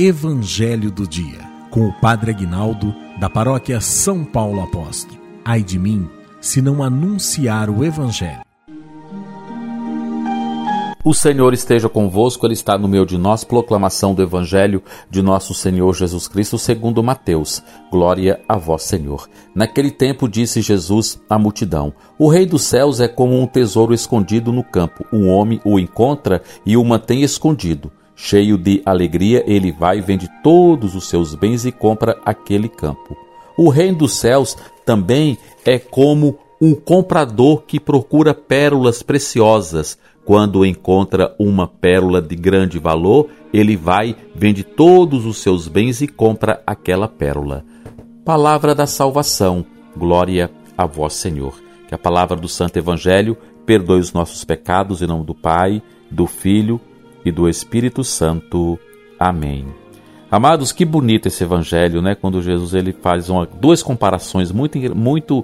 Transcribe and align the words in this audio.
Evangelho 0.00 0.92
do 0.92 1.08
Dia, 1.08 1.40
com 1.72 1.88
o 1.88 1.92
Padre 1.92 2.30
Aguinaldo, 2.30 2.94
da 3.18 3.28
paróquia 3.28 3.80
São 3.80 4.24
Paulo 4.24 4.62
Apóstolo. 4.62 5.20
Ai 5.44 5.60
de 5.60 5.76
mim, 5.76 6.08
se 6.40 6.62
não 6.62 6.84
anunciar 6.84 7.68
o 7.68 7.84
Evangelho. 7.84 8.42
O 11.04 11.12
Senhor 11.12 11.52
esteja 11.52 11.88
convosco, 11.88 12.46
Ele 12.46 12.52
está 12.52 12.78
no 12.78 12.86
meio 12.86 13.04
de 13.04 13.18
nós. 13.18 13.42
Proclamação 13.42 14.14
do 14.14 14.22
Evangelho 14.22 14.84
de 15.10 15.20
nosso 15.20 15.52
Senhor 15.52 15.92
Jesus 15.92 16.28
Cristo, 16.28 16.56
segundo 16.58 17.02
Mateus. 17.02 17.60
Glória 17.90 18.40
a 18.48 18.56
vós, 18.56 18.84
Senhor. 18.84 19.28
Naquele 19.52 19.90
tempo 19.90 20.28
disse 20.28 20.60
Jesus 20.60 21.20
à 21.28 21.36
multidão: 21.36 21.92
O 22.16 22.28
Rei 22.28 22.46
dos 22.46 22.62
céus 22.62 23.00
é 23.00 23.08
como 23.08 23.36
um 23.36 23.48
tesouro 23.48 23.92
escondido 23.92 24.52
no 24.52 24.62
campo. 24.62 25.04
Um 25.12 25.28
homem 25.28 25.60
o 25.64 25.76
encontra 25.76 26.40
e 26.64 26.76
o 26.76 26.84
mantém 26.84 27.22
escondido. 27.22 27.90
Cheio 28.20 28.58
de 28.58 28.82
alegria, 28.84 29.44
ele 29.46 29.70
vai, 29.70 30.00
vende 30.00 30.28
todos 30.42 30.96
os 30.96 31.08
seus 31.08 31.36
bens 31.36 31.64
e 31.64 31.70
compra 31.70 32.18
aquele 32.24 32.68
campo. 32.68 33.16
O 33.56 33.68
reino 33.70 33.98
dos 33.98 34.16
céus 34.16 34.56
também 34.84 35.38
é 35.64 35.78
como 35.78 36.36
um 36.60 36.74
comprador 36.74 37.62
que 37.62 37.78
procura 37.78 38.34
pérolas 38.34 39.04
preciosas. 39.04 39.96
Quando 40.24 40.66
encontra 40.66 41.32
uma 41.38 41.68
pérola 41.68 42.20
de 42.20 42.34
grande 42.34 42.76
valor, 42.80 43.28
ele 43.52 43.76
vai, 43.76 44.16
vende 44.34 44.64
todos 44.64 45.24
os 45.24 45.38
seus 45.38 45.68
bens 45.68 46.02
e 46.02 46.08
compra 46.08 46.60
aquela 46.66 47.06
pérola. 47.06 47.64
Palavra 48.24 48.74
da 48.74 48.86
salvação. 48.88 49.64
Glória 49.96 50.50
a 50.76 50.86
vós, 50.86 51.12
Senhor. 51.12 51.54
Que 51.86 51.94
a 51.94 51.98
palavra 51.98 52.36
do 52.36 52.48
Santo 52.48 52.78
Evangelho 52.78 53.38
perdoe 53.64 54.00
os 54.00 54.12
nossos 54.12 54.44
pecados 54.44 55.02
em 55.02 55.06
nome 55.06 55.24
do 55.24 55.36
Pai, 55.36 55.80
do 56.10 56.26
Filho 56.26 56.80
e 57.24 57.32
do 57.32 57.48
Espírito 57.48 58.02
Santo. 58.04 58.78
Amém. 59.18 59.66
Amados, 60.30 60.72
que 60.72 60.84
bonito 60.84 61.26
esse 61.26 61.42
evangelho, 61.42 62.02
né? 62.02 62.14
Quando 62.14 62.42
Jesus 62.42 62.74
ele 62.74 62.92
faz 62.92 63.30
uma, 63.30 63.46
duas 63.46 63.82
comparações 63.82 64.52
muito 64.52 64.78
muito 64.94 65.42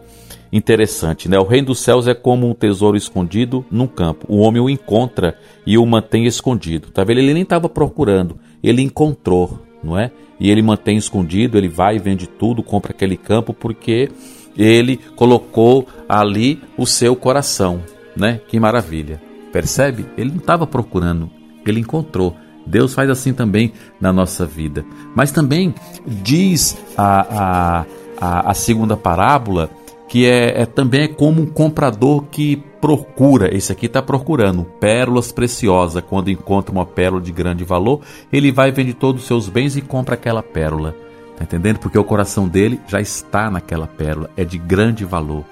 interessantes, 0.52 1.26
né? 1.26 1.38
O 1.38 1.44
reino 1.44 1.68
dos 1.68 1.80
céus 1.80 2.06
é 2.06 2.14
como 2.14 2.48
um 2.48 2.54
tesouro 2.54 2.96
escondido 2.96 3.64
num 3.70 3.86
campo. 3.86 4.26
O 4.28 4.38
homem 4.38 4.60
o 4.60 4.68
encontra 4.68 5.38
e 5.66 5.78
o 5.78 5.86
mantém 5.86 6.26
escondido. 6.26 6.90
Tá 6.90 7.02
vendo? 7.02 7.18
Ele 7.18 7.32
nem 7.32 7.42
estava 7.42 7.68
procurando, 7.68 8.38
ele 8.62 8.82
encontrou, 8.82 9.58
não 9.82 9.98
é? 9.98 10.10
E 10.38 10.50
ele 10.50 10.62
mantém 10.62 10.98
escondido, 10.98 11.56
ele 11.56 11.68
vai 11.68 11.96
e 11.96 11.98
vende 11.98 12.26
tudo, 12.26 12.62
compra 12.62 12.92
aquele 12.92 13.16
campo 13.16 13.54
porque 13.54 14.10
ele 14.56 14.98
colocou 15.16 15.88
ali 16.08 16.60
o 16.76 16.86
seu 16.86 17.16
coração, 17.16 17.82
né? 18.14 18.40
Que 18.46 18.60
maravilha. 18.60 19.20
Percebe? 19.50 20.04
Ele 20.16 20.30
não 20.30 20.38
estava 20.38 20.66
procurando, 20.66 21.30
ele 21.70 21.80
encontrou. 21.80 22.36
Deus 22.66 22.94
faz 22.94 23.10
assim 23.10 23.32
também 23.32 23.72
na 24.00 24.12
nossa 24.12 24.46
vida. 24.46 24.84
Mas 25.14 25.30
também 25.30 25.74
diz 26.06 26.76
a, 26.96 27.20
a, 27.20 27.84
a, 28.18 28.50
a 28.50 28.54
segunda 28.54 28.96
parábola 28.96 29.70
que 30.08 30.26
é, 30.26 30.62
é, 30.62 30.66
também 30.66 31.02
é 31.02 31.08
como 31.08 31.42
um 31.42 31.46
comprador 31.46 32.24
que 32.30 32.56
procura, 32.80 33.52
esse 33.52 33.72
aqui 33.72 33.86
está 33.86 34.00
procurando 34.00 34.62
pérolas 34.62 35.32
preciosas. 35.32 36.04
Quando 36.08 36.30
encontra 36.30 36.70
uma 36.70 36.86
pérola 36.86 37.20
de 37.20 37.32
grande 37.32 37.64
valor, 37.64 38.00
ele 38.32 38.52
vai 38.52 38.70
vende 38.70 38.94
todos 38.94 39.22
os 39.22 39.26
seus 39.26 39.48
bens 39.48 39.76
e 39.76 39.80
compra 39.80 40.14
aquela 40.14 40.42
pérola. 40.42 40.94
Tá 41.36 41.42
entendendo? 41.42 41.78
Porque 41.78 41.98
o 41.98 42.04
coração 42.04 42.46
dele 42.46 42.80
já 42.86 43.00
está 43.00 43.50
naquela 43.50 43.88
pérola, 43.88 44.30
é 44.36 44.44
de 44.44 44.56
grande 44.56 45.04
valor. 45.04 45.44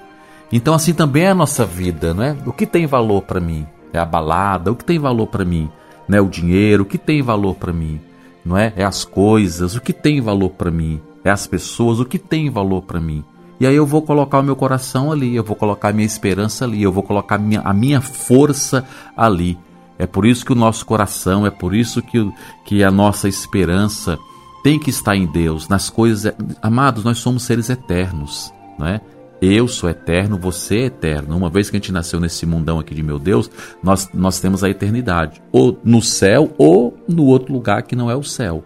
Então 0.51 0.73
assim 0.73 0.93
também 0.93 1.23
é 1.23 1.29
a 1.31 1.35
nossa 1.35 1.65
vida, 1.65 2.13
não 2.13 2.23
é? 2.23 2.37
O 2.45 2.53
que 2.53 2.65
tem 2.65 2.85
valor 2.85 3.23
para 3.23 3.41
mim? 3.41 3.67
É 3.91 3.99
a 3.99 4.05
balada, 4.05 4.71
o 4.71 4.75
que 4.75 4.85
tem 4.85 4.97
valor 4.97 5.27
para 5.27 5.43
mim? 5.43 5.69
Não 6.07 6.17
é 6.17 6.21
o 6.21 6.29
dinheiro, 6.29 6.83
o 6.83 6.85
que 6.85 6.97
tem 6.97 7.21
valor 7.21 7.55
para 7.55 7.73
mim? 7.73 7.99
Não 8.45 8.57
é? 8.57 8.73
É 8.75 8.83
as 8.83 9.05
coisas, 9.05 9.75
o 9.75 9.81
que 9.81 9.93
tem 9.93 10.21
valor 10.21 10.49
para 10.49 10.69
mim? 10.69 11.01
É 11.23 11.29
as 11.29 11.47
pessoas, 11.47 11.99
o 11.99 12.05
que 12.05 12.19
tem 12.19 12.49
valor 12.49 12.81
para 12.81 12.99
mim? 12.99 13.23
E 13.59 13.65
aí 13.65 13.75
eu 13.75 13.85
vou 13.85 14.01
colocar 14.01 14.39
o 14.39 14.43
meu 14.43 14.55
coração 14.55 15.11
ali, 15.11 15.35
eu 15.35 15.43
vou 15.43 15.55
colocar 15.55 15.89
a 15.89 15.93
minha 15.93 16.05
esperança 16.05 16.65
ali, 16.65 16.83
eu 16.83 16.91
vou 16.91 17.03
colocar 17.03 17.35
a 17.35 17.37
minha, 17.37 17.61
a 17.61 17.73
minha 17.73 18.01
força 18.01 18.85
ali. 19.15 19.57
É 19.97 20.05
por 20.05 20.25
isso 20.25 20.45
que 20.45 20.51
o 20.51 20.55
nosso 20.55 20.85
coração, 20.85 21.45
é 21.45 21.49
por 21.49 21.73
isso 21.73 22.01
que, 22.01 22.29
que 22.65 22.83
a 22.83 22.91
nossa 22.91 23.29
esperança 23.29 24.19
tem 24.63 24.79
que 24.79 24.89
estar 24.89 25.15
em 25.15 25.25
Deus, 25.25 25.69
nas 25.69 25.89
coisas. 25.89 26.33
Amados, 26.61 27.03
nós 27.03 27.19
somos 27.19 27.43
seres 27.43 27.69
eternos, 27.69 28.53
não 28.77 28.87
é? 28.87 28.99
Eu 29.45 29.67
sou 29.67 29.89
eterno, 29.89 30.37
você 30.37 30.77
é 30.77 30.85
eterno. 30.85 31.35
Uma 31.35 31.49
vez 31.49 31.69
que 31.69 31.75
a 31.75 31.79
gente 31.79 31.91
nasceu 31.91 32.17
nesse 32.17 32.45
mundão 32.45 32.79
aqui 32.79 32.95
de 32.95 33.03
meu 33.03 33.19
Deus, 33.19 33.51
nós, 33.83 34.09
nós 34.13 34.39
temos 34.39 34.63
a 34.63 34.69
eternidade, 34.69 35.41
ou 35.51 35.77
no 35.83 36.01
céu 36.01 36.53
ou 36.57 36.97
no 37.09 37.25
outro 37.25 37.51
lugar 37.51 37.83
que 37.83 37.93
não 37.93 38.09
é 38.09 38.15
o 38.15 38.23
céu. 38.23 38.63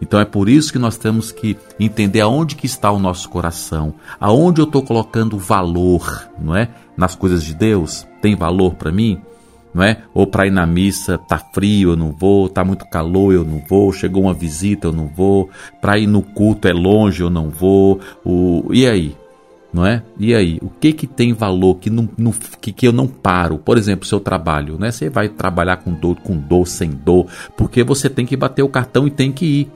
Então 0.00 0.20
é 0.20 0.24
por 0.24 0.48
isso 0.48 0.72
que 0.72 0.78
nós 0.78 0.96
temos 0.96 1.32
que 1.32 1.56
entender 1.80 2.20
aonde 2.20 2.54
que 2.54 2.64
está 2.64 2.92
o 2.92 2.98
nosso 3.00 3.28
coração, 3.28 3.92
aonde 4.20 4.60
eu 4.60 4.66
estou 4.66 4.84
colocando 4.84 5.36
valor, 5.36 6.30
não 6.38 6.54
é? 6.54 6.68
Nas 6.96 7.16
coisas 7.16 7.42
de 7.42 7.52
Deus, 7.52 8.06
tem 8.22 8.36
valor 8.36 8.74
para 8.76 8.92
mim? 8.92 9.20
Não 9.74 9.82
é? 9.82 10.04
Ou 10.14 10.28
para 10.28 10.46
ir 10.46 10.52
na 10.52 10.64
missa, 10.64 11.18
tá 11.18 11.38
frio, 11.38 11.90
eu 11.90 11.96
não 11.96 12.12
vou, 12.12 12.48
tá 12.48 12.64
muito 12.64 12.88
calor, 12.88 13.34
eu 13.34 13.44
não 13.44 13.60
vou, 13.68 13.92
chegou 13.92 14.22
uma 14.22 14.34
visita, 14.34 14.86
eu 14.86 14.92
não 14.92 15.08
vou, 15.08 15.50
para 15.80 15.98
ir 15.98 16.06
no 16.06 16.22
culto 16.22 16.68
é 16.68 16.72
longe, 16.72 17.20
eu 17.20 17.30
não 17.30 17.50
vou. 17.50 17.98
O... 18.24 18.68
E 18.72 18.86
aí? 18.86 19.16
Não 19.72 19.86
é? 19.86 20.02
E 20.18 20.34
aí, 20.34 20.58
o 20.62 20.68
que 20.68 20.92
que 20.92 21.06
tem 21.06 21.32
valor 21.32 21.76
que, 21.76 21.88
não, 21.88 22.08
não, 22.18 22.32
que, 22.60 22.72
que 22.72 22.86
eu 22.86 22.92
não 22.92 23.06
paro? 23.06 23.58
Por 23.58 23.78
exemplo, 23.78 24.06
seu 24.06 24.18
trabalho, 24.18 24.78
né? 24.78 24.90
Você 24.90 25.08
vai 25.08 25.28
trabalhar 25.28 25.78
com 25.78 25.92
dor, 25.92 26.16
com 26.16 26.36
dor, 26.36 26.66
sem 26.66 26.90
dor, 26.90 27.26
porque 27.56 27.84
você 27.84 28.08
tem 28.08 28.26
que 28.26 28.36
bater 28.36 28.62
o 28.62 28.68
cartão 28.68 29.06
e 29.06 29.10
tem 29.10 29.30
que 29.30 29.44
ir. 29.44 29.72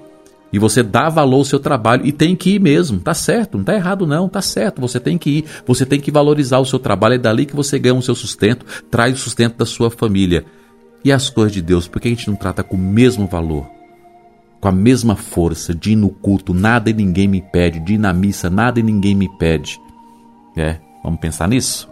E 0.53 0.59
você 0.59 0.85
dá 0.85 1.09
valor 1.09 1.39
ao 1.39 1.45
seu 1.45 1.59
trabalho 1.59 2.07
e 2.07 2.13
tem 2.13 2.37
que 2.37 2.55
ir 2.55 2.61
mesmo, 2.61 3.01
tá 3.01 3.13
certo, 3.13 3.59
não 3.59 3.65
tá 3.65 3.75
errado 3.75 4.07
não, 4.07 4.29
tá 4.29 4.41
certo, 4.41 4.81
você 4.81 5.01
tem 5.01 5.19
que 5.19 5.39
ir, 5.39 5.45
você 5.67 5.85
tem 5.85 5.99
que 5.99 6.13
valorizar 6.13 6.61
o 6.61 6.65
seu 6.65 6.79
trabalho, 6.79 7.15
é 7.15 7.19
dali 7.19 7.45
que 7.45 7.57
você 7.57 7.77
ganha 7.77 7.97
o 7.97 8.03
seu 8.03 8.15
sustento, 8.15 8.65
traz 8.89 9.15
o 9.15 9.19
sustento 9.19 9.57
da 9.57 9.67
sua 9.67 9.91
família. 9.91 10.45
E 11.05 11.11
as 11.11 11.29
coisas 11.29 11.53
de 11.53 11.61
Deus, 11.61 11.89
por 11.89 12.01
que 12.01 12.07
a 12.07 12.11
gente 12.13 12.29
não 12.29 12.37
trata 12.37 12.63
com 12.63 12.77
o 12.77 12.79
mesmo 12.79 13.27
valor? 13.27 13.67
Com 14.61 14.69
a 14.69 14.73
mesma 14.73 15.17
força 15.17 15.75
de 15.75 15.93
ir 15.93 15.97
no 15.97 16.09
culto, 16.09 16.55
nada 16.55 16.89
e 16.89 16.95
ninguém 16.95 17.27
me 17.27 17.43
pede, 17.43 17.81
de 17.81 17.95
ir 17.95 17.99
na 17.99 18.13
missa, 18.13 18.49
nada 18.49 18.79
e 18.79 18.83
ninguém 18.83 19.15
me 19.15 19.29
pede. 19.37 19.81
É, 20.57 20.79
vamos 21.03 21.21
pensar 21.21 21.49
nisso? 21.49 21.91